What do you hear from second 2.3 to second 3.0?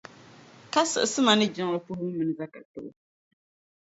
zaka tibu